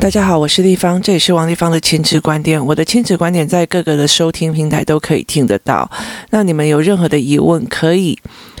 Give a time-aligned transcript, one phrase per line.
[0.00, 2.64] 大家好，我是丽芳，这里是王丽芳的亲子观点。
[2.64, 5.90] 我的亲子观点在各个的收听平台都可以听得到。
[6.30, 8.16] 那你们有任何的疑问，可以。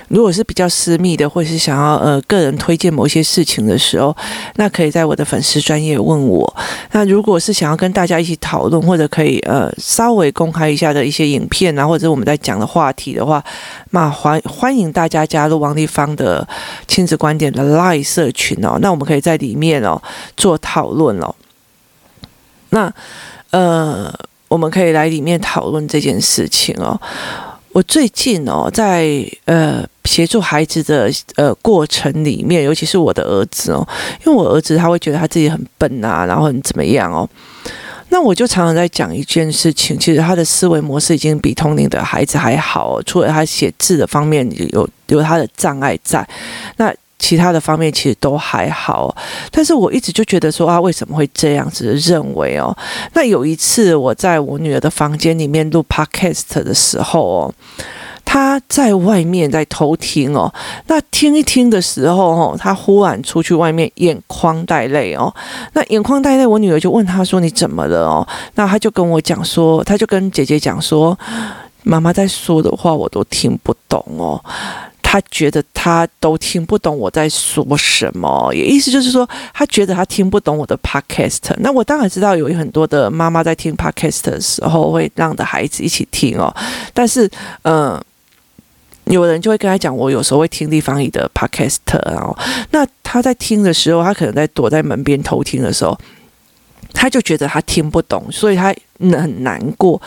[0.08, 4.16] 如果是比较私密的，或是想要呃个人推荐某些事情的时候，
[4.56, 6.56] 那可以在我的粉丝专业问我。
[6.92, 13.42] 那如果是想要跟大家一起讨论，或者可以呃稍微公开一下的一些影片啊，或者我们在讲的话题的话，
[13.90, 16.46] 那欢欢迎大家加入王丽芳的
[16.86, 18.78] 亲子观点的 Live 社群哦。
[18.80, 20.00] 那我们可以在里面哦
[20.36, 21.34] 做讨论哦。
[22.70, 22.92] 那
[23.50, 24.12] 呃
[24.48, 26.98] 我们可以来里面讨论这件事情哦。
[27.72, 29.84] 我最近哦在呃。
[30.08, 33.86] 协助孩子的呃过程里面，尤其是我的儿子哦，
[34.24, 37.28] 因为我儿子他会觉得他自己很笨啊，然后很怎么样哦，
[38.08, 46.26] 那我就常常在讲一件事情，其实他的思维模式已经比同龄的孩子还好，除了他写字的方面有有他的障碍在，
[46.78, 49.14] 那其他的方面其实都还好。
[49.50, 52.76] 但是我一直就觉得说啊，为什么会这样子认为哦？
[53.14, 57.54] 那有一次我在我女儿的房间里面录 podcast 的时候哦。
[58.30, 60.52] 她在外面在偷听哦，
[60.86, 65.34] 那听一听的时候哦，她忽然出去外面眼眶带泪哦，
[65.72, 71.18] 那眼眶带泪，我女儿就问她说：“你怎么了哦？”那她就跟我讲说，她就跟姐姐讲说
[71.84, 74.38] ：“妈妈在说的话我都听不懂哦。”
[75.10, 81.50] 他觉得他都听不懂我在说什么，也意思就是说，他觉得他听不懂我的 podcast。
[81.60, 86.54] 那我当然知道有很多的妈妈在听 podcast 的时候会让的孩子一起听哦，
[86.92, 87.30] 但是
[87.62, 87.98] 嗯。
[89.10, 92.36] 有人就会跟他讲，我有时候会听丽芳姨的 podcast，然后
[92.72, 95.98] 那他在听的时候，他可能在躲在门边偷听的时候，
[96.92, 100.00] 他就觉得他听不懂，所以他很难过，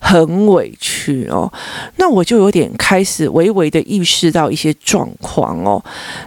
[0.00, 1.52] 很委屈哦。
[1.96, 5.82] 那我就有点开始微微的意识到一些状况哦。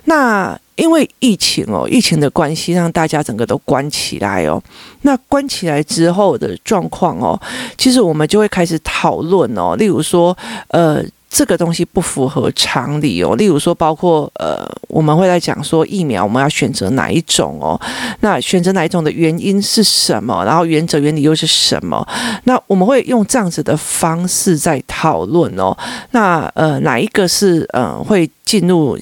[0.06, 4.62] 那因为疫情哦，疫情的关系让大家整个都关起来哦。
[5.02, 7.40] 那关起来之后的状况哦，
[7.78, 10.38] 其实我们就会开始讨论哦，例如说
[10.70, 11.04] 呃。
[11.30, 17.80] 这个东西不符合常理哦，例如说，包括呃，我们会来讲说疫苗我们要选择哪一种哦，
[18.22, 20.44] 那选择哪一种的原因是什么？
[20.46, 22.08] 然后原则原理又是什么？
[22.46, 25.78] 那我们会用这样子的方式在讨论哦。
[26.12, 28.98] 那呃，哪一个是呃会进入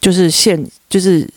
[0.00, 0.62] 就是现。
[0.88, 1.28] 就是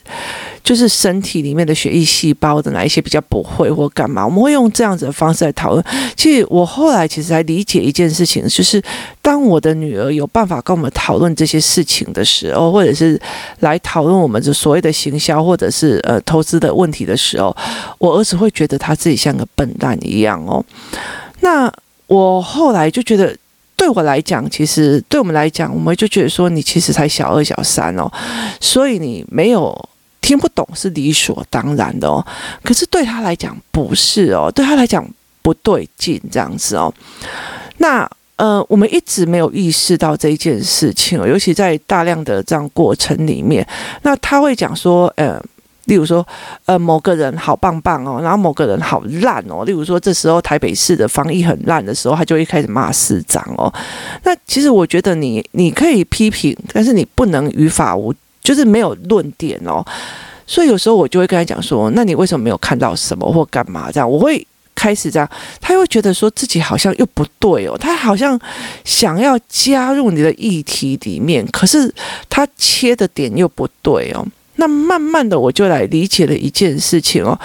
[0.63, 5.83] 就是身体里面的血液细胞的哪一些比较不会或干嘛，我们会用这样子的方式来讨论。
[6.15, 8.81] 其实我后来其实才理解一件事情，就是
[9.21, 13.19] 当我的女儿有办法跟我们讨论这些事情的时候，或者是
[13.59, 17.55] 来讨论我们这所谓的行销或者是呃投资的问题的时候，
[17.97, 20.63] 我儿子会觉得他自己像个笨蛋一样哦。
[21.39, 21.71] 那
[22.07, 23.35] 我后来就觉得，
[23.75, 28.11] 对我来讲，其实对我们来讲，我们就觉得说，你其实才小二小三哦，
[28.59, 29.89] 所以你没有。
[30.21, 32.25] 听不懂是理所当然的哦，
[32.63, 35.05] 可是对他来讲不是哦，对他来讲
[35.41, 36.93] 不对劲这样子哦。
[37.77, 43.67] 那呃，我们一直没有意识到这一件事情哦，尤其在大量的这样过程里面，
[44.03, 45.39] 那他会讲说，呃，
[45.85, 46.25] 例如说，
[46.65, 49.65] 呃，某个人好棒棒哦，然后某个人好烂哦。
[49.65, 53.71] 例如说，这时候台北市的防疫很烂的时候，他就会开始骂市长哦。
[54.23, 58.13] 那其实我觉得你你可以批评，但是你不能于法无。
[58.41, 59.85] 就是没有论点哦，
[60.47, 65.29] 所以有时候我就会跟他讲说：“那你为什么没有看到什么或干嘛？”这样我会开始这样，
[65.59, 68.39] 他又觉得说自己好像又不对哦，他好像
[68.83, 71.93] 想要加入你的议题里面，可是
[72.29, 74.25] 他切的点又不对哦。
[74.55, 77.39] 那慢慢的我就来理解了一件事情哦，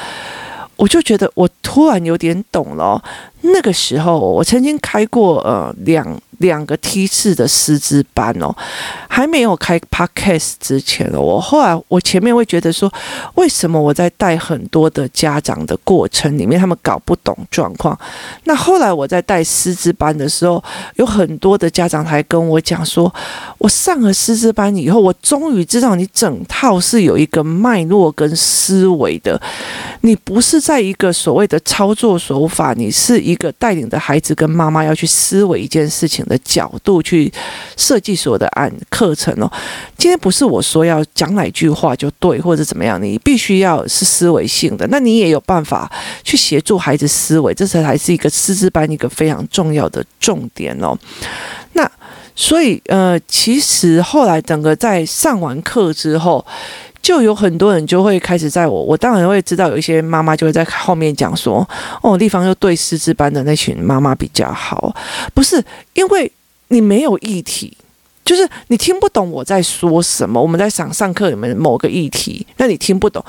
[0.76, 3.02] 我就觉得我突然有点懂了。
[3.52, 6.06] 那个时候我曾经开过呃两。
[6.40, 8.54] 两个梯次的师资班哦，
[9.08, 12.92] 还没有开 podcast 之前哦，我后来我前面会觉得说，
[13.36, 17.98] 为什么我在带很多的家长的过程里面，他们搞不懂状况？
[18.44, 20.62] 那后来我在带师资班的时候，
[20.96, 23.10] 有很多的家长还跟我讲说，
[23.56, 29.40] 我上了师资班以后，我终于知道你整套是有一个脉络跟思维的，
[30.02, 37.32] 你不是在一个所谓的操作手法，你是一个带领的孩子跟妈妈要去思维一件事情的角度去
[37.76, 39.50] 设计所有的案课程哦。
[39.96, 44.86] 今天不是我说要讲哪句话就对，或者怎么样，你必须要是思维性的。
[44.88, 45.90] 那你也有办法
[46.24, 50.96] 去协助孩子思维，这才还是一个师资班一个非常重要的重点哦。
[51.72, 51.90] 那
[52.34, 56.44] 所以呃，其实后来整个在上完课之后。
[57.06, 61.64] 就有很多人就会开始在我，我当然会知道有一些妈妈就会在后面讲说，
[62.02, 64.92] 哦，丽芳又对师资班的那群妈妈比较好，
[65.32, 65.64] 不是
[65.94, 66.32] 因为
[66.66, 67.76] 你没有议题，
[68.24, 70.42] 就是你听不懂我在说什么。
[70.42, 73.24] 我们在想上课里面某个议题，那你听不懂，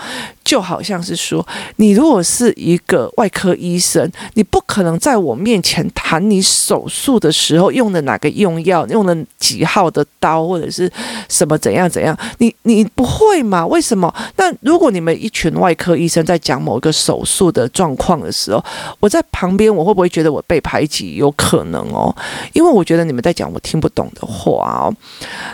[0.47, 1.45] 就好像是说，
[1.75, 10.89] 你如果是一个外科医生，你不可能在我面前谈你手术的时候用的哪个用药，用的几号的刀，或者是
[11.27, 13.67] 什么怎样怎样，你你不会嘛？
[13.67, 14.13] 为什么？
[14.38, 18.63] 那如果你们一群外科医生在讲某个手术的状况的时候，
[19.01, 21.15] 我在旁边，我会不会觉得我被排挤？
[21.15, 22.15] 有可能哦，
[22.53, 24.95] 因为我觉得你们在讲我听不懂的话哦。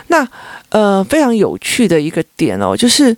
[0.06, 0.24] 那
[0.68, 3.16] 呃，非常有趣的一个点哦，就是。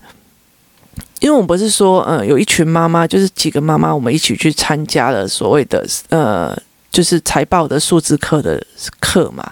[1.21, 6.57] 因为我们不是说，嗯、有一群妈妈，就是几个妈妈，我们一起去参加了所谓的，呃，
[6.91, 8.63] 就是财报的数字课的
[9.01, 9.51] 课嘛。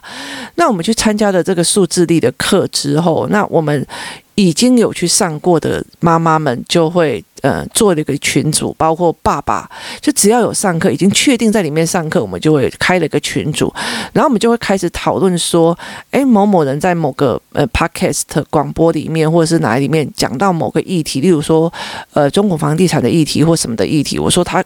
[0.57, 3.87] 那我们去参加了这个数字力的课之后，那我们。
[4.35, 9.71] 已经有去上过的妈妈们就会呃做了一个群组，包括爸爸，
[10.01, 13.73] 就只要有上课，已经确定在里面上课，我们就会开了个群组，
[14.13, 15.79] 然后我们就会开始讨论说，
[16.11, 21.73] 诶，某某人在某个呃 podcast 广播里面，或者是哪里面讲到某个议题，例如说
[22.13, 24.65] 呃中国房地产的议题或什么的议题，我说他。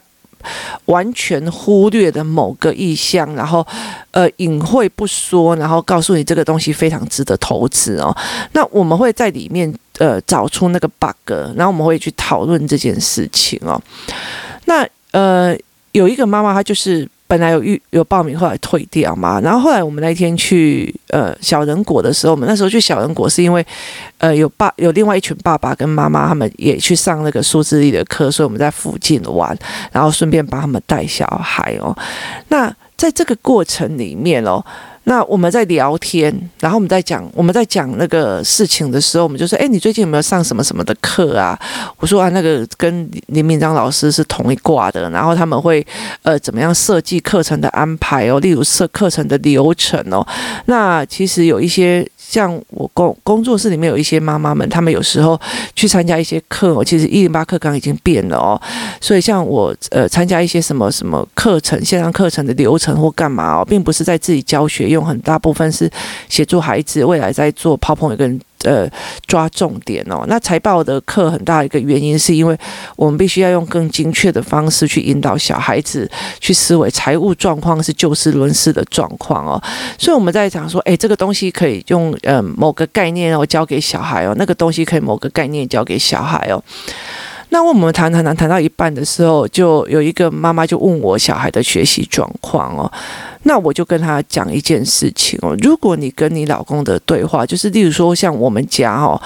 [0.87, 3.67] 完全忽略的某个意向，然后
[4.13, 8.17] 呃隐晦不说，然后告诉你这个东西非常值得投资哦。
[8.53, 13.81] 那我们会在里面呃找出那个 bug，然后我们会去讨论这件事情哦。
[14.67, 15.57] 那呃
[15.93, 17.09] 有一个妈妈，她就是。
[17.29, 19.39] 本来有预有报名，后来退掉嘛。
[19.41, 23.65] 然后后来我们那天去呃小人国的时候，我们那时候去小人国是因为
[24.17, 29.57] 呃有爸有另外一群爸爸跟妈妈他们也去上那个数字力的课，所以我们在附近玩，
[29.93, 31.97] 然后顺便帮他们带小孩哦。
[32.49, 34.65] 那在这个过程里面哦。
[35.09, 41.59] 那我们在聊天，然后我们在讲我们在讲那个事情的时候，我们就说：“哎，你最近有没有上什么什么的课啊？”
[41.97, 45.85] 我说：“啊，那个跟林明章老师是同一挂的，然后他们会
[46.21, 50.27] 呃怎么样设计课程的安排哦，例如设课程的流程哦。
[50.67, 55.41] 那其实有一些。”像我工工作室里面有一些妈妈们，她们有时候
[55.75, 58.61] 去参加一些课哦，其实一零八课纲已经变了哦，
[59.01, 65.91] 所以像我呃参加一些什么什么课程、线上课程的流程或干嘛哦，并不是在自己教学用，很大部分是
[66.29, 68.39] 协助孩子未来在做泡泡跟。
[68.65, 68.89] 呃，
[69.27, 70.25] 抓重点哦。
[70.27, 72.59] 那财报的课很大一个原因，是因为
[72.97, 76.11] 我们必须要用更精确的方式去引导小孩子
[76.41, 79.63] 去思维财务状况是就事论事的状况哦。
[79.99, 86.63] 所以我们在讲说，哎，这个东西可以用呃某个概念哦教给小孩哦，那个东西可以某个概念教给小孩哦。
[87.51, 92.91] 那我们谈谈谈谈到一半的时候，就有一个妈妈就问我小孩的学习状况哦。
[93.45, 99.21] 那我就跟他讲一件事情哦，如果你跟你老公的对话，就是例如说像我们家哦，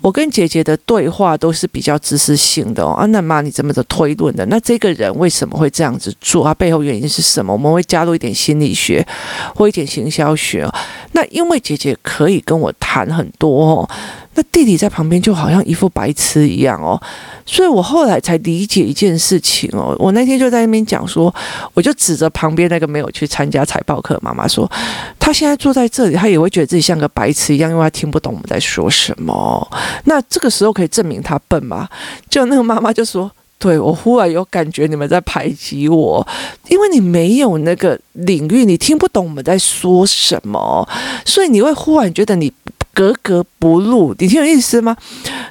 [0.00, 2.90] 我跟姐姐的对话都是比较知识性的哦。
[2.92, 4.44] 啊，那妈你怎么的推论的？
[4.46, 6.42] 那这个人为什么会这样子做？
[6.42, 7.52] 他背后原因是什么？
[7.52, 9.06] 我们会加入一点心理学
[9.54, 10.74] 或一点行销学哦。
[11.12, 13.90] 那因为姐姐可以跟我谈很多哦。
[14.34, 17.00] 那弟弟在旁边就好像一副白痴一样哦，
[17.44, 19.94] 所以我后来才理解一件事情哦。
[19.98, 21.34] 我那天就在那边讲说，
[21.74, 24.70] 我就指着旁边那个没有去参加财报课妈妈说，
[25.18, 29.68] 他现在坐在这里，他也会觉得自己像个白痴一样，因为他听不懂我们在说什么。
[30.04, 31.88] 那这个时候可以证明他笨吗？
[32.28, 33.28] 就那个妈妈就说，
[33.58, 36.24] 对，我忽然有感觉你们在排挤我，
[36.68, 40.88] 因为你没有那个领域，你听不懂我们在说什么，
[41.26, 42.52] 所以你会忽然觉得你。
[43.00, 44.94] 格格不入，你听有意思吗？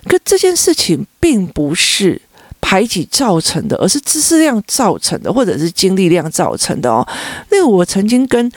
[0.06, 2.22] 可这件事情并不是
[2.62, 7.04] 排挤造成的，而是知识量造成的，或者是精力量造成的哦。
[7.50, 8.48] 那个我曾经跟，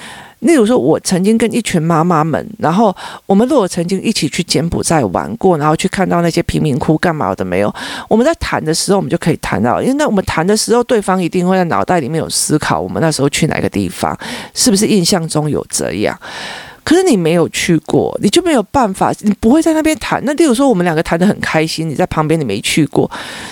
[0.41, 2.95] 例如说，我曾经跟一群妈妈们，然后
[3.25, 7.75] 我们如果曾经一起去柬埔寨玩过，然后去看到那些贫民窟干嘛的没有？
[8.09, 14.15] 我们在谈的时候，我们就可以谈到，因为那我们谈的时候，对方一定会在脑袋里面有思考，我们那时候去哪个地方，
[14.53, 16.15] 是不是印象中有这样？
[16.85, 20.23] 可是你没有去过，你就没有办法，你不会在那边谈。
[20.25, 23.11] 那例如说，我们两个谈的很开心，你在旁边，你没去过，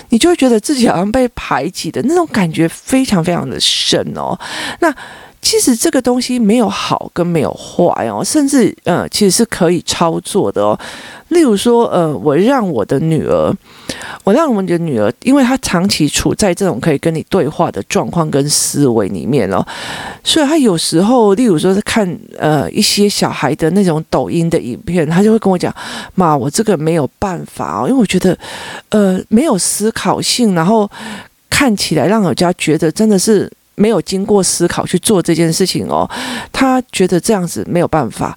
[0.09, 4.39] 你就会觉得自己好像被排挤的那种感觉非常非常的深哦。
[4.81, 4.95] 那。
[5.43, 10.79] 其实这个东西没有好跟没有坏哦，甚至呃，其实是可以操作的哦。
[11.29, 13.53] 例如说，呃，我让我的女儿，
[14.23, 19.65] 我让我们的女儿，因为她长期处在这种可以跟你对话的状况跟思维里面哦，
[20.23, 25.75] 所以她有时候，例如说是看呃一些小孩的那种抖音的影片，她就会跟我讲
[26.15, 28.37] ：“妈，我这个没有办法哦，因为我觉得
[28.91, 30.91] 呃没有思考性，然后
[31.49, 36.07] 看起来让人家觉得真的是。”没有经过思考去做这件事情哦，
[36.53, 38.37] 他觉得这样子没有办法。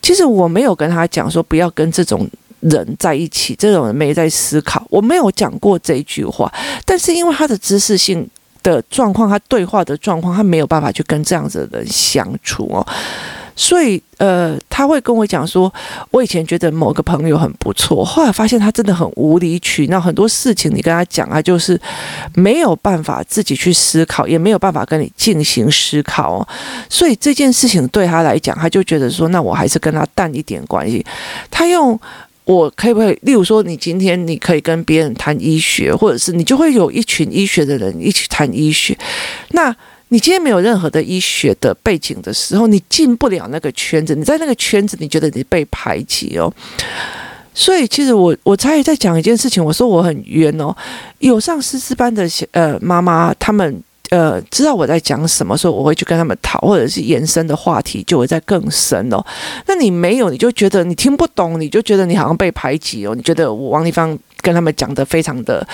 [0.00, 2.26] 其实我没有跟他讲说不要跟这种
[2.60, 6.50] 人在一起，这种人没在思考，我没有讲过这一句话。
[6.86, 8.26] 但是因为他的知识性
[8.70, 12.86] 的状况，他对话的状况，他没有办法去跟这样子的人相处哦。
[13.56, 15.72] 所以呃，他会跟我讲说，
[16.12, 21.80] 我以前觉得某个朋友很不错，后来发现他真的很无理取闹，很多事情你跟他讲，他就是
[22.34, 26.46] 没有办法自己去思考，也没有办法跟你进行思考。
[26.88, 31.04] 所以这件事情对他来讲，他就觉得说，那我还是跟他淡一点关系。
[31.50, 31.98] 他用。
[32.48, 38.96] 我可以不可以，例如说，你今天你可以跟别人谈医学，或者是你就会有一群医学的人一起谈医学。
[39.50, 39.68] 那
[40.08, 44.14] 你今天没有任何的医学的背景的时候，你进不了那个圈子。
[44.14, 46.50] 你在那个圈子，你觉得你被排挤哦。
[47.52, 50.74] 所以其实我我才也在讲一件事情，我说我很冤哦。
[51.18, 53.82] 有上师资班的呃妈妈，他们。
[54.10, 59.24] 呃，知道我在讲什么，所以我会去跟他们讨，或者是延伸的话题就会在更深哦。
[59.66, 63.14] 那你没有，你就觉得你听不懂，你就觉得你好像被排挤哦。
[63.14, 65.66] 你觉得我王丽芳跟他们讲的非常的，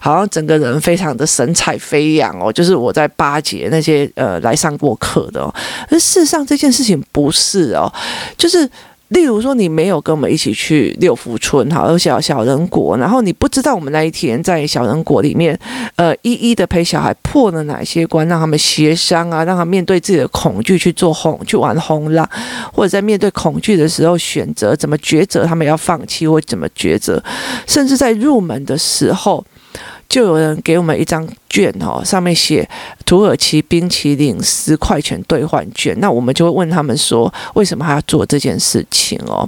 [0.00, 5.54] 好像整个人非常的神采飞扬哦，就是我在巴结那些呃来上过课的哦。
[5.88, 7.92] 而事实上这件事情不是哦，
[8.36, 8.70] 就是。
[9.10, 15.58] 例如说，你没有跟我们一起去六福村，好，有小小人国，然后你不知道我们那一天在小人国里面，
[15.96, 22.28] 呃，一一的陪小孩破了哪些关，让他们协商啊，让他面对自己的恐惧去做轰，去玩轰浪，
[22.72, 27.22] 或者在面对恐惧的时候选择怎么抉择，他们要放弃或怎么抉择，
[27.66, 29.44] 甚至在入门的时候。
[30.08, 32.66] 就有人给我们一张券哦，上面写
[33.04, 39.46] 土耳其冰淇淋十块钱兑换券，那我们就会问他们说，为什么还要做这件事情哦？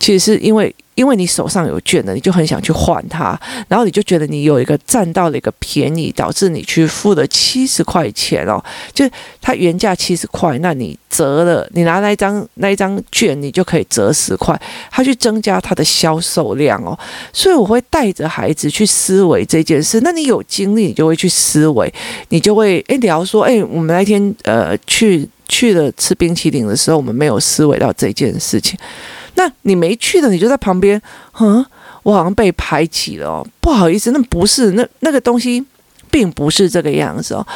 [0.00, 0.74] 其实是因为。
[0.96, 8.58] 因为你手上有券的，你就很想去换它，然后你就觉得你有一个占到了一个便宜，导致你去付了七十块钱哦，
[8.94, 9.06] 就
[9.42, 14.58] 它原价七十块，那你折了，你拿那一张那一张券，你就可以折十块，
[14.90, 16.98] 它去增加它的销售量哦。
[17.30, 20.00] 所以我会带着孩子去思维这件事。
[20.02, 21.92] 那你有精力，你就会去思维，
[22.28, 28.78] 你就会诶聊说，诶我们那天呃去去了吃冰淇淋的时候，我们没有思维到这件事情。
[29.34, 31.00] 那你没去的，你就在旁边，
[31.40, 31.64] 嗯，
[32.02, 35.64] 我好像被排挤了哦，不好意思，那不是，那那个东西
[36.10, 37.46] 并不是这个样子哦。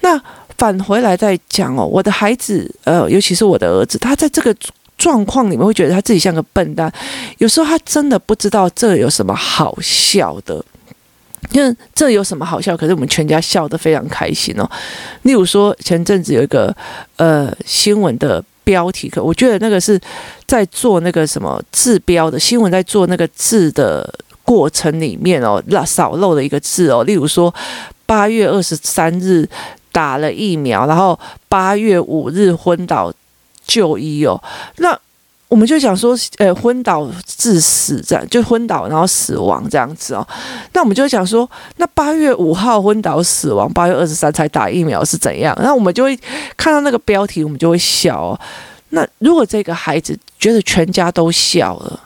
[0.00, 0.20] 那
[0.56, 4.56] 返回来再讲哦，我的孩子，呃，尤其是我的儿子，他在这个
[4.96, 6.90] 状况里面会觉得他自己像个笨蛋，
[7.36, 10.64] 有时候他真的不知道这有什么好笑的，
[11.52, 12.76] 因为这有什么好笑？
[12.76, 14.70] 可是我们全家笑得非常开心哦。
[15.22, 16.74] 例如说，前阵子有一个
[17.16, 18.44] 呃新闻的。
[18.66, 19.96] 标题可，我觉得那个是
[20.44, 24.12] 在做那个什么字标的新闻，在做那个字的
[24.42, 27.04] 过程里面哦，那少漏了一个字哦。
[27.04, 27.54] 例如说，
[28.06, 29.48] 八月二十三日
[29.92, 31.16] 打了疫苗，然后
[31.48, 33.14] 八月五日昏倒
[33.64, 34.42] 就医哦，
[34.78, 34.98] 那。
[35.48, 40.26] 我们就想说，呃，昏倒致死这样，就昏倒然后死亡这样子哦。
[40.72, 45.56] 那我们就想说，那八月五号昏倒死亡，八月二十三才打疫苗是怎样？
[45.62, 46.18] 那我们就会
[46.56, 48.40] 看到那个标题，我们就会笑哦。
[48.88, 52.00] 那如果这个孩子觉得全家都笑了，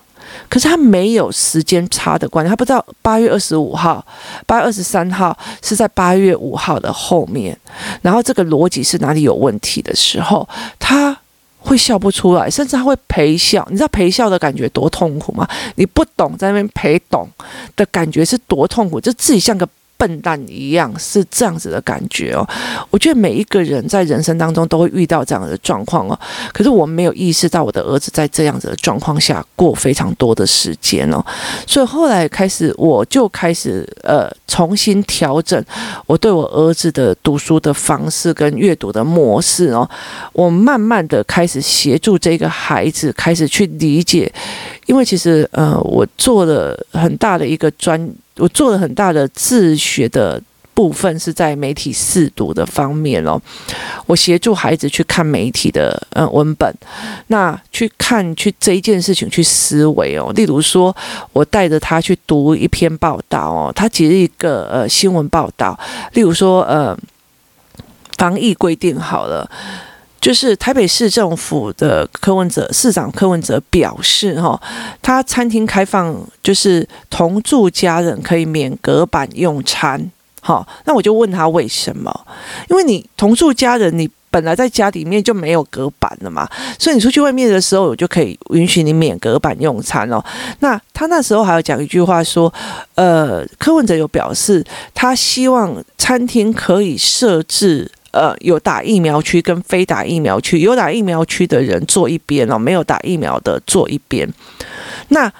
[0.50, 4.04] 可是他没有时间差的观念，他不知道八月二十五号、
[4.44, 7.59] 八月二十三号是在八月五号的后面，
[8.02, 10.47] 然后这个逻辑是哪里有问题的时候，
[10.78, 11.16] 他。
[11.61, 13.64] 会笑不出来，甚至他会陪笑。
[13.71, 15.47] 你知道陪笑的感觉多痛苦吗？
[15.76, 17.29] 你不懂，在那边陪懂
[17.76, 19.69] 的感觉是多痛苦，就自己像个。
[20.00, 22.49] 笨蛋一样是这样子的感觉哦，
[22.88, 26.19] 我觉得每一个人在人生当中都会遇到这样的状况哦，
[26.54, 31.23] 可是我没有意识到我的儿子在这样子的状况下过非常多的时间哦，
[31.66, 35.62] 所以后来开始我就开始呃重新调整
[36.07, 39.87] 我对我儿子的读书的方式跟阅读的模式哦，
[40.33, 44.33] 我慢慢的开始协助这个孩子开始去理解，
[44.87, 48.11] 因为其实呃我做了很大的一个专。
[48.40, 50.42] 我做了很大的自学的
[50.75, 53.40] 部分，是在媒体试读的方面哦。
[54.06, 56.75] 我协助孩子去看媒体的嗯文本，
[57.26, 60.32] 那去看去这一件事情去思维哦。
[60.35, 60.97] 例如说，
[61.32, 65.78] 我带着他去读一篇报道哦，他其实一个呃新闻报道。
[66.14, 66.97] 例如说呃，
[68.16, 69.50] 防疫规定好了。
[70.21, 74.61] 就是台北市政府的柯文哲市长柯文哲表示，哈，
[75.00, 80.11] 他餐厅开放，就是同住家人可以免隔板用餐，
[80.43, 82.15] 好，那我就问他为什么？
[82.69, 86.47] 因为你同住家人，你本来在家里面就没有隔板了嘛，
[86.79, 90.23] 所以你出去外面的时候，我就可以允许你免隔板用餐哦。
[90.59, 92.53] 那他那时候还有讲一句话说，
[92.95, 94.62] 呃，柯文哲有表示，
[94.95, 97.91] 他希望餐厅可以设置。
[98.12, 104.29] 呃，有打疫苗区跟非打疫苗区，有打疫苗区的人坐一边哦，没有打疫苗的坐一边。
[105.09, 105.33] 那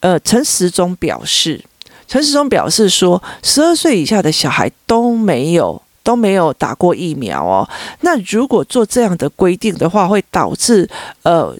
[0.00, 1.64] 呃，陈时中表示，
[2.06, 5.82] 陈时中表示说，十二岁以下的小孩都没有。
[6.04, 7.68] 都没有打过疫苗哦。
[8.00, 10.88] 那如果做这样的规定的话，会导致
[11.22, 11.54] 呃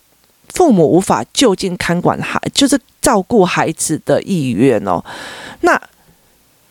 [0.55, 5.05] 父母无法就近看管孩，就是照顾孩子的意愿哦。
[5.61, 5.79] 那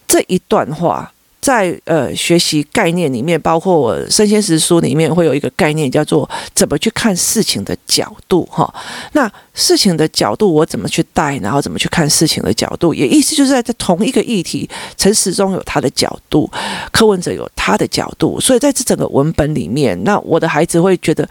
[0.08, 1.12] 这一段话。
[1.48, 8.68] 在呃学习概念里面，包括我生鲜时书里面会有一个概念叫做怎么去看事情的角度哈。
[9.14, 16.52] 那事情的角度我怎么去带，然后怎么去看事情的角度，也意思就是在这同一个议题，陈时中有他的角度，
[16.92, 21.30] 柯文哲有他的角度，所以在这整个文本里面，那我的孩子会觉得。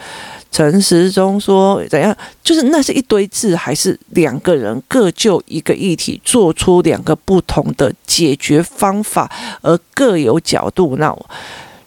[0.56, 2.16] 陈时中说怎样？
[2.42, 10.96] 就是那是一堆字，还是两个人各就一个议题，做出两个不同的解决方法，而各有角度。
[10.96, 11.14] 那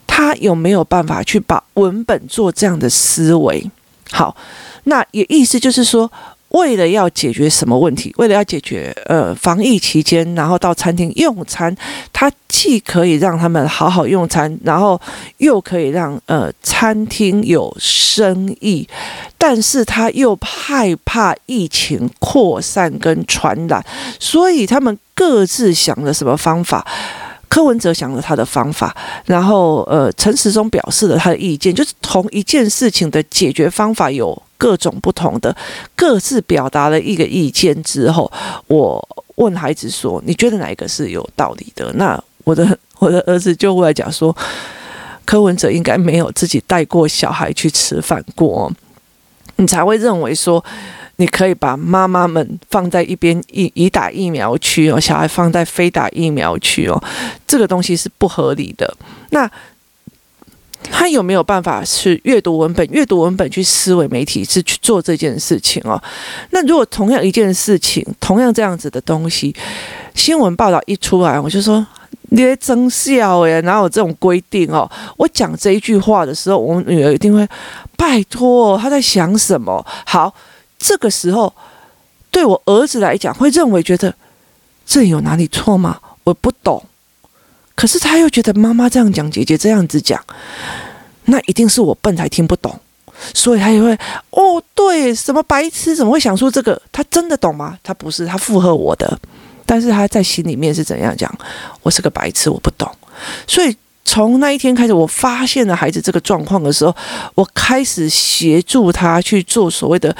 [0.05, 3.71] 他有没有办法去把文本做这样的思维？
[4.11, 4.37] 好，
[4.83, 6.11] 那也意思就是说。
[6.49, 8.13] 为了要解决什么问题？
[8.17, 11.75] 为了要解决呃防疫期间，然后到餐厅用餐，
[12.11, 14.99] 他既可以让他们好好用餐，然后
[15.37, 18.87] 又可以让呃餐厅有生意，
[19.37, 23.85] 但是他又害怕疫情扩散跟传染，
[24.19, 26.85] 所以他们各自想了什么方法？
[27.47, 34.41] 柯文哲想了他的方法，然后呃陈时中表示了他的意见，就是同一件事情的解决方法有。
[34.59, 35.55] 各种不同的，
[35.95, 38.29] 各自表达了一个意见之后，
[38.67, 39.01] 我
[39.35, 44.35] 问孩子说：“你觉得哪一个是有道理的？”那我的 我的儿子就会来讲说
[45.23, 48.69] ：“柯文哲应该没有自己带过小孩去吃饭过，
[49.55, 50.61] 你才会认为说
[51.15, 57.01] 你可以把妈妈们放在一边，已已打疫苗区哦，小孩放在非打疫苗区哦，
[57.47, 58.93] 这个东西是不合理的。”
[59.31, 59.49] 那。
[60.83, 66.01] 他有没有办法去阅读文本、阅读文本去思维媒体，是去做这件事情哦？
[66.51, 69.55] 那如果同样一件事情，同样这样子的东西，
[70.13, 71.85] 新闻报道一出来，我就说
[72.29, 74.89] 你在争笑诶，哪有这种规定哦？
[75.17, 77.47] 我讲这一句话的时候，我女儿一定会
[77.97, 79.85] 拜托，他在想什么？
[80.05, 80.33] 好，
[80.77, 81.53] 这个时候
[82.31, 84.13] 对我儿子来讲，会认为觉得
[84.85, 85.99] 这有哪里错吗？
[86.23, 86.83] 我不懂。
[87.79, 90.21] 可是他又觉得妈妈这样讲，姐姐这样子讲，
[91.23, 92.77] 那一定是我笨才听不懂，
[93.33, 93.97] 所以他也会
[94.31, 96.81] 哦，对，什么白痴怎么会想出这个？
[96.91, 97.79] 他真的懂吗？
[97.81, 99.17] 他不是，他附和我的，
[99.65, 101.33] 但是他在心里面是怎样讲？
[101.81, 102.91] 我是个白痴，我不懂，
[103.47, 103.73] 所以。
[104.05, 106.95] 从那一天开始，我发现了孩子这个状况的时候，
[107.35, 110.15] 我开始协助他去做所谓的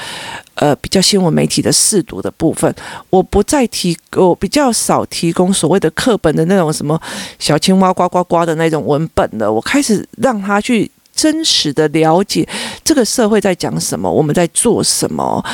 [0.60, 2.72] 呃比较新闻媒体的试读的部分。
[3.10, 7.00] 我不再提，我比较少提供所谓的课本的那种什么
[7.40, 9.50] 小青蛙呱呱呱的那种文本了。
[9.50, 12.46] 我开始让他去真实的了解
[12.84, 15.44] 这个社会在讲什么，我们在做什么。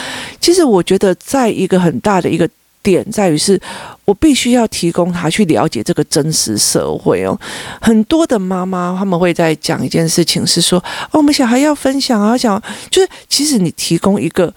[0.41, 2.47] 其实我觉得，在一个很大的一个。
[2.83, 3.61] 点在于是，
[4.05, 7.37] 我必须要提供他去了解这个真实社会哦。
[7.81, 10.79] 很多的妈妈他们会在讲一件事情，是说
[11.11, 14.55] 哦，我们小孩要分享啊，想就是其实你提供一个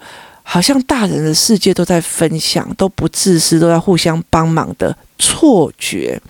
[0.52, 6.20] 好像大人的世界都在分享，都不自私，都在互相帮忙的错觉。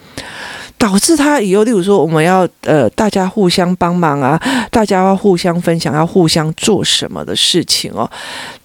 [0.77, 4.39] 导致他以后，例如说，我们要呃，大家互相帮忙啊，
[4.71, 8.11] 大家要互相分享，要互相做什么的事情哦，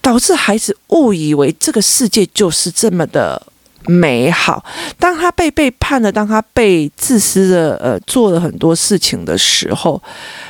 [0.02, 3.42] 导致孩子误以为这个世界就是这么的
[3.86, 4.66] 美好。
[5.00, 10.02] 当他被背叛了，当他被自私的呃做了很多事情的时候，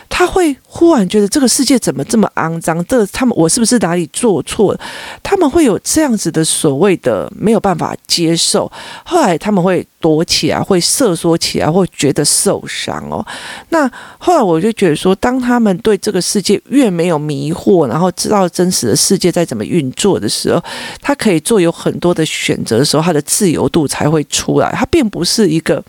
[0.10, 2.84] 他会忽然觉得这个世界怎么这么肮脏？
[2.86, 4.80] 这他们我是不是哪里做错了？
[5.24, 8.70] 他们会有这样子的所谓的没有办法接受，
[9.06, 13.26] 后来他们会躲起来，会瑟缩起来，会觉得受伤哦。
[13.70, 20.62] 那后来我就觉得说，当他们对这个世界越没有迷惑，然后知道真实的世界在怎么运作的时候，
[21.02, 24.70] 他可以做有很多的选择的时候，他的自由度才会出来。
[24.74, 25.82] 他并不是一个。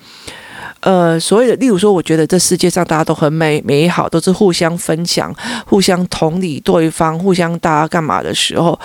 [0.87, 5.35] 呃，所谓的，例如说，我觉得这世界上大家都很美美好，都是互相分享、
[5.67, 8.79] 互相同理对方、互相大家干嘛的时候。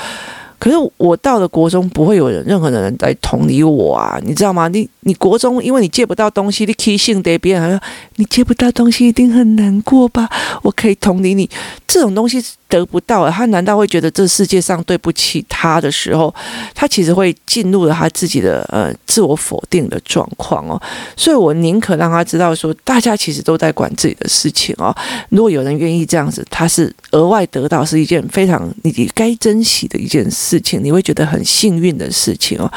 [0.57, 4.67] 可是我到了国中，不会有人任何的人来同理我啊，你知道吗？
[4.67, 7.79] 你你国中，因为你借不到东西，你起性得别人
[8.15, 10.27] 你借不到东西一定很难过吧？
[10.63, 11.47] 我可以同理你，
[11.87, 16.34] 这种东西得不到，他难道会觉得这世界上对不起他的时候，
[16.73, 20.81] 他其实会进入了他自己的呃自我否定的状况哦。
[21.15, 24.95] 所以我宁可让他知道说，大家其实都在管自己的事情哦。
[25.29, 30.21] 如果有人愿意这样子，他是额外得到是一件非常你该珍惜的一件。
[30.31, 32.71] 事情你会觉得很幸运的事情哦，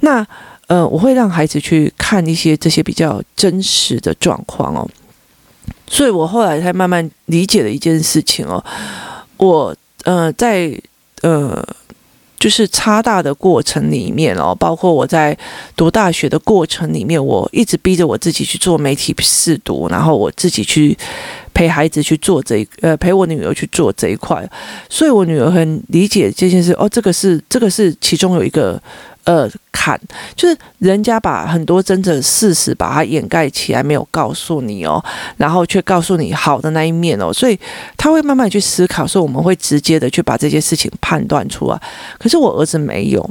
[0.00, 0.26] 那
[0.66, 4.86] 呃，我会让孩子去看一些这些比较真实的状况哦，
[5.86, 8.62] 所以我后来才慢慢理解了一件事情哦，
[9.36, 10.76] 我呃在
[11.22, 11.66] 呃
[12.38, 15.36] 就是差大的过程里面哦，包括我在
[15.74, 20.96] 读大学的过程里面，我一直逼着我自己去做媒体试读，然后我自己去
[21.54, 24.46] 陪孩子去做这一呃陪我女儿去做这一块，
[24.90, 28.80] 所以我女儿很理解这件事哦，这个是这个是其中有一个。
[29.24, 29.98] 呃，看，
[30.36, 35.02] 就是人家把很多真正的事实把它掩盖起来，没有告诉你哦，
[35.36, 37.58] 然后却告诉你好的那一面哦，所以
[37.96, 41.80] 他会慢慢去思考，说我们会直接的去把这些事情判断出来，
[42.18, 43.28] 可是我儿子没有。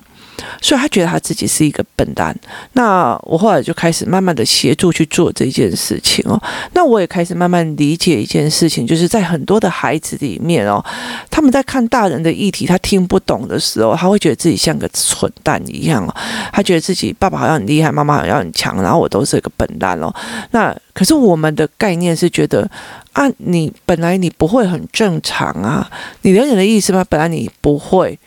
[0.61, 2.35] 所以他觉得他自己是一个笨蛋。
[2.73, 6.41] 那我后来就开始慢慢的协助去做这件事情哦。
[6.73, 10.83] 那我也开始慢慢理解一件事情，就是在很多的孩子里面哦，
[11.29, 16.15] 他们在看大人的议题，他听不懂的时候，他会觉得自己像个蠢蛋一样哦。
[16.51, 20.13] 他觉得自己爸爸好像很厉害，妈妈好像很强，然后我都是一个笨蛋哦。
[20.51, 22.69] 那可是我们的概念是觉得
[23.13, 25.89] 啊，你本来你不会很正常啊，
[26.21, 27.05] 你了解的意思吗？
[27.09, 28.17] 本来你不会。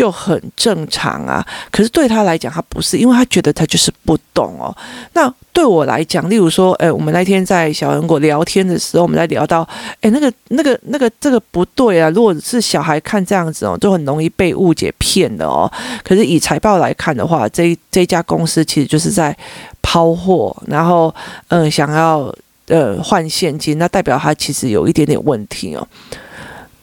[0.00, 4.74] 就很正常啊，可是对他来讲，他不是，因为他觉得他就是不懂哦。
[5.12, 9.60] 那对我来讲，例如说，诶，我们那天在小人国聊天的时候，我们在聊到，
[10.00, 12.08] 诶，那个、那个、那个，这个不对啊。
[12.08, 15.70] 如果是小孩看这样子哦，就很容易被误解骗的哦。
[16.02, 19.36] 可是以财报来看的话，这这家公司其实就是在
[19.82, 21.14] 抛货，然后
[21.48, 22.34] 嗯、想要
[22.68, 25.86] 呃换现金，那代表他其实有一点点问题哦。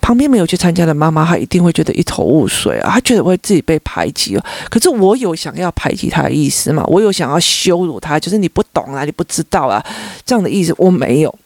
[0.07, 2.91] 旁边没有去参加的妈妈，她一定会觉得一头雾水啊！
[2.93, 4.45] 她觉得会自己被排挤哦。
[4.69, 6.81] 可是我有想要排挤她的意思吗？
[6.87, 9.85] 我有想要羞辱她，就是你不懂啊，你不知道啊，
[10.25, 11.39] 这样的意思我没有。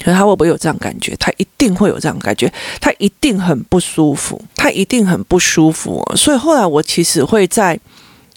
[0.00, 1.14] 可是她会不会有这样感觉？
[1.20, 6.04] 她一定会有这样感觉，她一定很不舒服，她一定很不舒服。
[6.16, 7.78] 所以后来我其实会在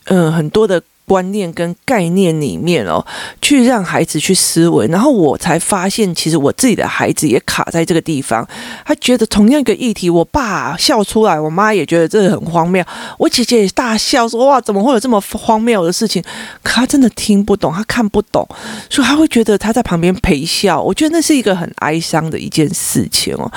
[0.04, 0.80] 嗯、很多的。
[1.10, 3.04] 观念跟概念里面哦，
[3.42, 8.48] 去让孩子去思维，然后我才发现，其实我自己的孩子也卡在这个地方。
[8.86, 12.86] 他觉得同样一个议题，我爸笑出来，我妈也觉得这个很荒谬，
[13.18, 16.24] 我姐姐也大笑说：“哇，怎么会有这么荒谬的事情？”
[16.62, 18.48] 可他真的听不懂，他看不懂，
[18.88, 20.80] 所以他会觉得他在旁边陪笑。
[20.80, 23.52] 我觉得那是一个很哀伤的一件事情哦。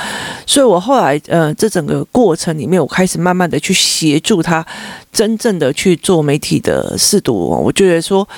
[0.47, 4.65] 所以我后来呃，这整个过程里面，我开始慢慢的去协助他，
[5.13, 7.42] 真正的去做媒体的试读。
[7.43, 8.29] 我觉得说，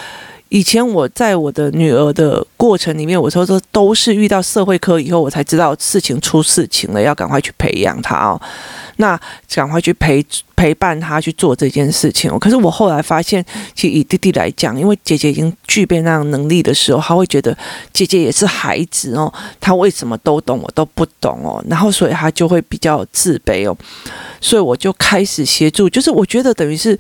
[0.49, 8.41] 以前我在我的女儿的过程里面，我说这都是遇到社会科以后，我才知道事情出事情了，要赶快去培养她哦。
[8.99, 9.19] 那
[9.53, 12.31] 赶快去陪陪伴她去做这件事情。
[12.39, 17.57] 可是我后来发现，其实以弟弟来讲，因为姐姐已经具备那样能力的时候，他会觉得
[17.93, 23.77] 姐姐也是孩子哦，他为什么都懂我都不懂哦，然后所以他就会比较自卑哦。
[24.41, 26.97] 所以我就开始协助，就是我觉得等于是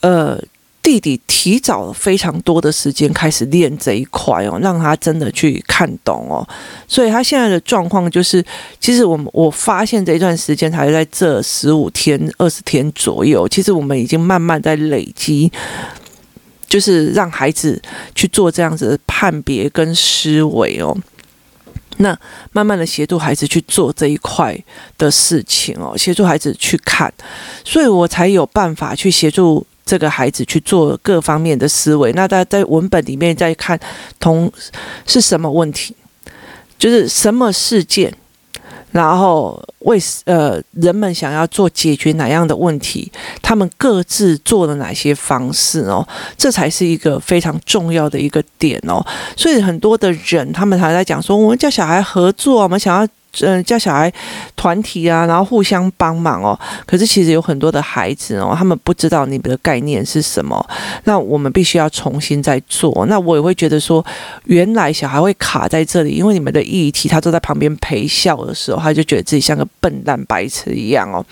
[0.00, 0.40] 呃。
[0.84, 6.46] 弟弟提早了非常多的时间开始练这一块哦，让他真的去看懂哦，
[6.86, 8.44] 所以他现在的状况就是，
[8.78, 15.50] 其实我们我发现这一段时间才在这十五天、二十天左右，其实我们已经慢慢在累积，
[16.68, 17.80] 就是让孩子
[18.14, 20.94] 去做这样子的判别跟思维哦，
[21.96, 22.14] 那
[22.52, 24.54] 慢慢的协助孩子去做这一块
[24.98, 27.10] 的事情哦，协助孩子去看，
[27.64, 29.66] 所以我才有办法去协助。
[29.86, 33.78] 这个孩子去做各方面的思维，那他在文本里面再看
[34.18, 34.50] 同
[35.06, 35.94] 是什么问题，
[36.78, 38.12] 就是什么事件，
[38.92, 46.06] 然后为呃人们想要做解决哪样的问题，他们各自做了哪些方式哦，
[46.38, 49.04] 这才是一个非常重要的一个点哦。
[49.36, 53.06] 所以很多的人他们还在讲说，我们叫小孩合作，我们想要。
[53.40, 54.12] 嗯，叫小孩
[54.56, 56.58] 团体啊，然后互相帮忙哦。
[56.86, 60.64] 可是其实有很多的孩子哦，他们不知道你们的概念是什么。
[61.04, 63.06] 那我们必须要重新再做。
[63.06, 64.04] 那我也会觉得说，
[64.44, 71.24] 原来小孩会卡在这里，因为你们的议题，他坐在旁边陪笑的时候，他就觉得自己像个笨蛋白痴一样哦。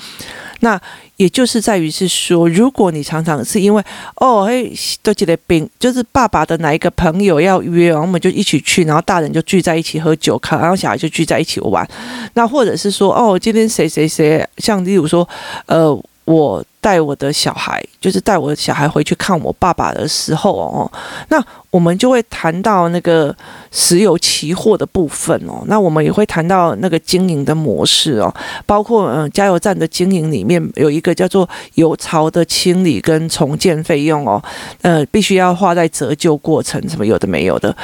[0.60, 0.80] 那
[1.22, 3.80] 也就是在于是说，如果你常常是因为
[4.16, 4.72] 哦，嘿，
[5.04, 11.88] 都记得病，就是爸爸的哪一个朋友要约，然后我们就一起去，然后大人就聚在一起喝酒看，然后小孩就聚在一起玩。
[12.34, 15.28] 那或者是说，哦，今天谁谁谁，像例如说，
[15.66, 15.96] 呃。
[16.24, 20.90] 我带我的小孩，就是带我的小孩回去看我爸爸的时候哦，
[21.28, 23.34] 那我们就会谈到那个
[23.70, 28.32] 石油期货的部分哦，那我们也会谈到那个经营的模式哦，
[28.66, 34.42] 包括嗯加油站的经营里面有一个叫做油槽的清理跟重建费用哦，
[34.82, 37.76] 呃，必须要花在折旧过程，什么有的没有的，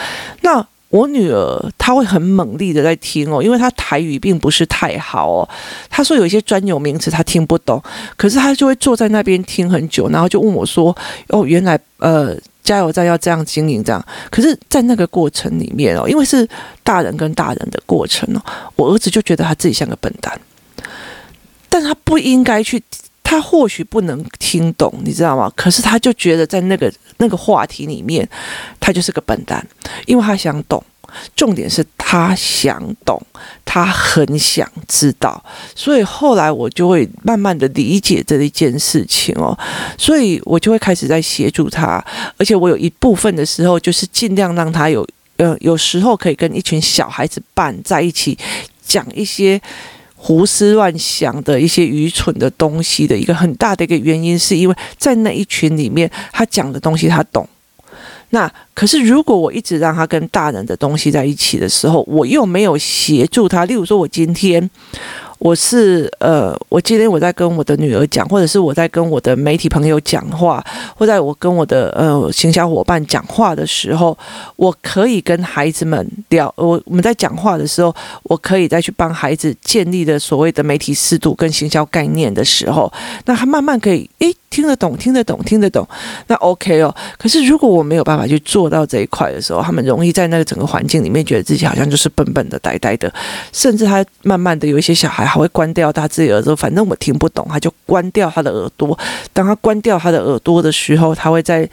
[0.42, 0.64] 那。
[0.90, 5.48] 我女儿她会很猛力的在听哦，因为她台语并不是太好哦。
[5.90, 7.82] 她说有一些专有名词她听不懂，
[8.16, 10.96] 可是她就会坐在那边听很久，然后就问我说
[11.28, 16.48] ：“哦，原来呃加油站要这样经营这样。”可是，在那个过程里面哦，因为是
[16.82, 18.42] 大人跟大人的过程哦，
[18.76, 20.40] 我儿子就觉得他自己像个笨蛋，
[21.68, 22.82] 但他不应该去。
[23.28, 25.52] 他或许不能听懂，你知道吗？
[25.54, 28.26] 可是他就觉得在那个那个话题里面，
[28.80, 29.62] 他就是个笨蛋，
[30.06, 30.82] 因为他想懂。
[31.34, 33.20] 重点是他想懂，
[33.66, 35.42] 他很想知道，
[35.74, 39.58] 所以后来我就会慢慢的理解这一件事情哦，
[39.98, 42.02] 所以我就会开始在协助他，
[42.38, 48.36] 而且我有一部分的时候就是尽量让他有，呃，有时候可以跟一群小孩子伴在一起，
[48.86, 49.60] 讲一些
[50.20, 57.48] 胡思乱想的一些愚蠢的东西的一个很大的一个原因，是因为在那一群里面，他讲的东西他懂。
[58.30, 63.64] 那可是，如果我一直让他跟大人的东西在一起的时候，我又没有协助他。
[63.64, 64.68] 例如说，我今天。
[65.38, 70.64] 我是呃，我今天我在跟我的女儿讲，或者是我在跟我的媒体朋友讲话，
[70.96, 74.16] 或在我跟我的呃行销伙伴讲话的时候，
[74.56, 76.52] 我可以跟孩子们聊。
[76.56, 82.92] 我我们在讲话的时候，我可以再去帮孩子建立的所谓的媒体适度跟行销概念的时候，
[83.26, 85.86] 那他慢慢可以诶听得懂，听得懂，听得懂，
[86.26, 86.94] 那 OK 哦。
[87.16, 93.12] 可是如果我没有办法去做到这一块的时候，他们容易在那个整个环境里面觉得自己好像就是笨笨的、呆呆的，
[93.52, 95.28] 甚至他慢慢的有一些小孩。
[95.28, 98.98] 还会关掉他自己耳朵，反正我听不懂，他就关掉他的耳朵。
[99.34, 101.68] 当他关掉他的耳朵的时候，他会在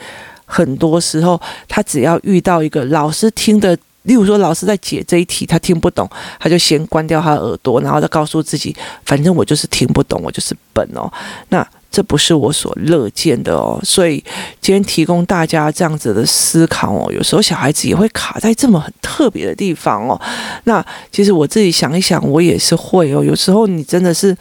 [0.45, 11.09] 很多时候，他只要遇到一个老师听的，例如说老师在解这一题，他听不懂，他就先关掉他的耳朵，然后再告诉自己，反正我就是听不懂，我就是笨哦。
[11.47, 11.65] 那。
[11.95, 14.21] 这不是我所乐见的哦，所以
[14.59, 17.09] 今天提供大家这样子的思考哦。
[17.13, 20.19] 有时候小孩子也会卡在这么很特别的地方哦。
[20.65, 23.23] 那其实我自己想一想，我也是会哦。
[23.23, 24.35] 有时候你真的是，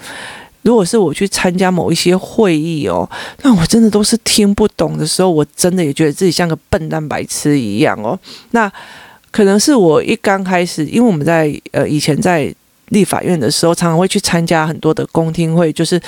[0.63, 3.09] 如果是我去参加某一些会议哦，
[3.43, 8.19] 那我真的都是听不懂的时候，我真的也觉得自己像个笨蛋白痴一样哦。
[8.51, 8.69] 那
[9.31, 12.53] 可能是我一刚开始，因为我们在呃以前在
[12.89, 16.01] 立法院的时候，常常会去参加很多的公听会，就是。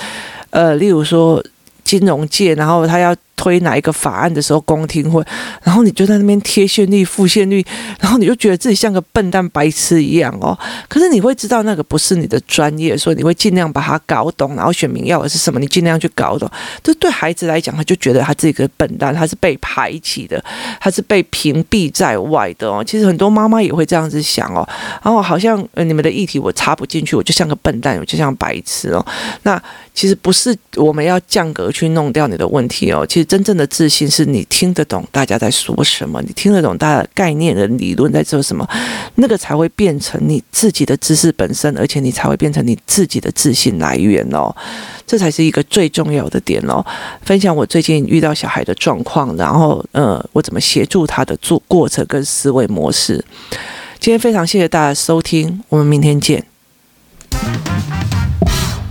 [0.49, 1.43] 呃，例如说
[1.83, 3.15] 金融界，然后他要。
[3.37, 5.23] 推哪一个法案的时候，公听会，
[5.63, 7.63] 然后你就在那边贴现率、付现率，
[8.01, 10.57] 然后你就觉得自己像个笨蛋白痴一样哦。
[10.89, 14.55] 可是你会知道那个不是你的专业，所以你会尽量把它搞懂。
[14.55, 16.49] 然后选民要的是什么，你尽量去搞懂。
[16.83, 20.43] 这对孩子来讲，他就觉得他自己个笨蛋，他是被排挤的，
[20.81, 22.83] 他是被屏蔽在外的哦。
[22.83, 24.67] 其实很多妈妈也会这样子想哦。
[25.03, 29.05] 然后好像呃，你们的议题我插不进去，我就像个笨蛋，我就像白痴哦。
[29.43, 29.61] 那
[29.93, 33.05] 其实不是我们要降格去弄掉你的问题哦。
[33.05, 33.26] 其实。
[33.27, 38.67] 真正的自信是你听得懂大家在说什么，你听得懂大家概念的理论在做什么，
[39.15, 44.55] 那个才会变成你自己的知识本身，而且你才会变成你自己的自信来源哦，
[45.05, 46.83] 这才是一个最重要的点哦。
[47.21, 53.23] 分享我最近遇到小孩的状况，然后呃，我怎么协助他的做过程跟思维模式。
[53.99, 56.45] 今天非常谢谢大家收听，我们明天见。